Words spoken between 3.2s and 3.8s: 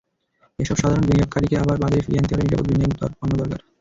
দরকার।